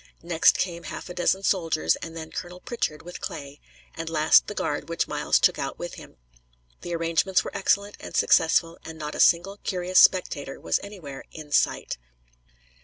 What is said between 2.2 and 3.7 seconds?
Colonel Pritchard with Clay,